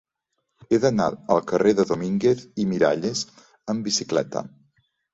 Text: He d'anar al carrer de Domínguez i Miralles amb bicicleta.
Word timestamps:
He 0.75 0.79
d'anar 0.85 1.05
al 1.35 1.43
carrer 1.51 1.75
de 1.81 1.87
Domínguez 1.91 2.43
i 2.65 2.69
Miralles 2.73 3.25
amb 3.47 3.93
bicicleta. 3.93 4.47